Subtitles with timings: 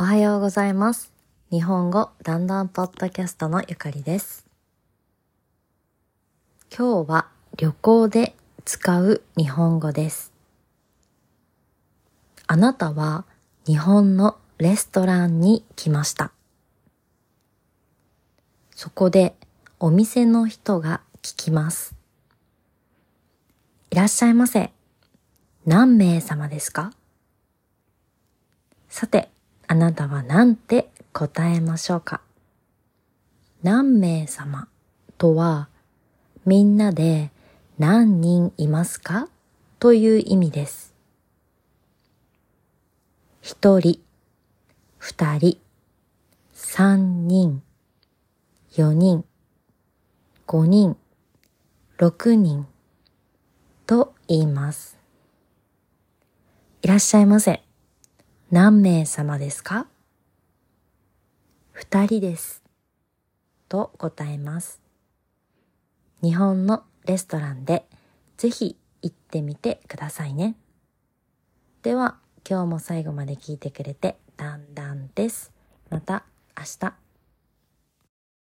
[0.00, 1.12] おはようございます。
[1.50, 4.46] 日本語だんだんポッドキャストのゆかりです。
[6.70, 7.26] 今日は
[7.56, 10.32] 旅行で使う日本語です。
[12.46, 13.24] あなたは
[13.66, 16.30] 日本のレストランに来ました。
[18.76, 19.34] そこで
[19.80, 21.96] お店の人が聞きます。
[23.90, 24.70] いらっしゃいませ。
[25.66, 26.92] 何名様ですか？
[28.88, 29.28] さて、
[29.88, 32.20] なたは何て答えましょうか？
[33.62, 34.68] 何名様
[35.16, 35.68] とは、
[36.44, 37.30] みんなで
[37.78, 39.28] 何人いますか？
[39.78, 40.92] という意味です。
[43.40, 44.00] 一人、
[44.98, 45.58] 二人、
[46.52, 47.62] 三人、
[48.70, 49.24] 四人、
[50.44, 50.98] 五人、
[51.96, 52.66] 六人
[53.86, 54.98] と言います。
[56.82, 57.62] いらっしゃいませ。
[58.50, 59.88] 何名様ですか？
[61.70, 62.62] 二人です。
[63.68, 64.80] と答えます。
[66.22, 67.84] 日本のレストランで
[68.38, 70.56] ぜひ行ってみてくださいね。
[71.82, 72.16] では、
[72.48, 75.52] 今日も最後まで聞いてくれてだんだんです。
[75.90, 76.24] また
[76.56, 77.07] 明日。